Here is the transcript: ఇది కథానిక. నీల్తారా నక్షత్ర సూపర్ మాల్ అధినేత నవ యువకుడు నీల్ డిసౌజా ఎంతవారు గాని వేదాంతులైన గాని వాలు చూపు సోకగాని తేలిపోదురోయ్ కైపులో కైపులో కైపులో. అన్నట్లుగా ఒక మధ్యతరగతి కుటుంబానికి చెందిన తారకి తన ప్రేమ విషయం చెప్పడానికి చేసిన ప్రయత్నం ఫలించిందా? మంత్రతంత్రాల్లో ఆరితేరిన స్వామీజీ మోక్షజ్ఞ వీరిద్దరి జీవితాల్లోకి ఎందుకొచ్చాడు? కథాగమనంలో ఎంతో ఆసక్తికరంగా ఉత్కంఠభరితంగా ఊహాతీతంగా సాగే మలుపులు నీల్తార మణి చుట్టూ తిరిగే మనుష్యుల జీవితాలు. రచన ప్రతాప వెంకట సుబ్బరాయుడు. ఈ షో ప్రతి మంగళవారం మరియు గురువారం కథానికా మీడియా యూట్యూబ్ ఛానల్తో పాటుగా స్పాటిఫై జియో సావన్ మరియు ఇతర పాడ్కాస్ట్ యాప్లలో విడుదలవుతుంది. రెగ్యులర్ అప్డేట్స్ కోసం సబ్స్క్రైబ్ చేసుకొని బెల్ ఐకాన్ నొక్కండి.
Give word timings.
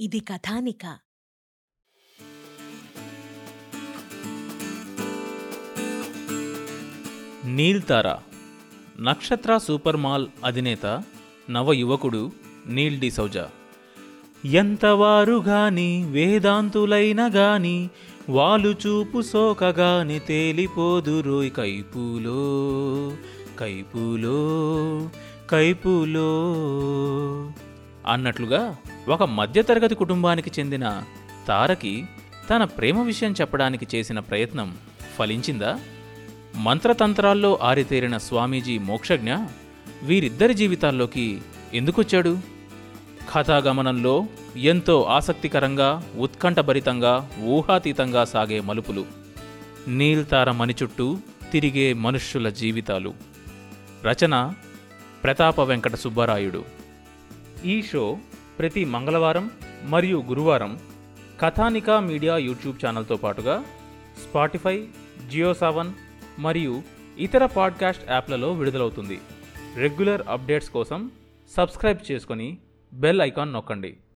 ఇది 0.00 0.20
కథానిక. 0.20 0.98
నీల్తారా 7.44 8.18
నక్షత్ర 9.00 9.58
సూపర్ 9.58 9.96
మాల్ 9.96 10.26
అధినేత 10.44 11.02
నవ 11.50 11.72
యువకుడు 11.72 12.32
నీల్ 12.66 13.00
డిసౌజా 13.00 13.50
ఎంతవారు 14.44 15.42
గాని 15.42 16.04
వేదాంతులైన 16.10 17.30
గాని 17.34 17.90
వాలు 18.28 18.68
చూపు 18.68 19.22
సోకగాని 19.22 20.20
తేలిపోదురోయ్ 20.20 21.50
కైపులో 21.50 22.42
కైపులో 23.60 24.40
కైపులో. 25.50 26.30
అన్నట్లుగా 28.10 28.76
ఒక 29.08 29.22
మధ్యతరగతి 29.22 29.94
కుటుంబానికి 29.94 30.60
చెందిన 30.60 31.02
తారకి 31.48 32.04
తన 32.50 32.64
ప్రేమ 32.64 33.02
విషయం 33.02 33.32
చెప్పడానికి 33.32 33.96
చేసిన 33.96 34.18
ప్రయత్నం 34.18 34.78
ఫలించిందా? 35.18 35.80
మంత్రతంత్రాల్లో 36.56 37.58
ఆరితేరిన 37.62 38.16
స్వామీజీ 38.16 38.78
మోక్షజ్ఞ 38.78 39.36
వీరిద్దరి 40.02 40.54
జీవితాల్లోకి 40.54 41.42
ఎందుకొచ్చాడు? 41.74 42.38
కథాగమనంలో 43.34 44.26
ఎంతో 44.56 45.02
ఆసక్తికరంగా 45.02 46.04
ఉత్కంఠభరితంగా 46.18 47.30
ఊహాతీతంగా 47.44 48.24
సాగే 48.24 48.60
మలుపులు 48.60 49.06
నీల్తార 49.88 50.50
మణి 50.50 50.74
చుట్టూ 50.82 51.18
తిరిగే 51.52 51.92
మనుష్యుల 51.92 52.48
జీవితాలు. 52.48 53.14
రచన 54.04 54.52
ప్రతాప 55.24 55.60
వెంకట 55.60 55.94
సుబ్బరాయుడు. 55.94 56.64
ఈ 57.64 57.82
షో 57.82 58.18
ప్రతి 58.58 58.84
మంగళవారం 58.84 59.50
మరియు 59.84 60.24
గురువారం 60.28 60.78
కథానికా 61.40 62.00
మీడియా 62.00 62.36
యూట్యూబ్ 62.36 62.86
ఛానల్తో 62.86 63.16
పాటుగా 63.16 63.64
స్పాటిఫై 64.22 64.86
జియో 65.30 65.54
సావన్ 65.54 65.92
మరియు 66.38 66.82
ఇతర 67.18 67.46
పాడ్కాస్ట్ 67.46 68.10
యాప్లలో 68.10 68.52
విడుదలవుతుంది. 68.52 69.20
రెగ్యులర్ 69.76 70.22
అప్డేట్స్ 70.28 70.70
కోసం 70.70 71.10
సబ్స్క్రైబ్ 71.56 72.12
చేసుకొని 72.12 72.58
బెల్ 72.92 73.20
ఐకాన్ 73.20 73.52
నొక్కండి. 73.52 73.96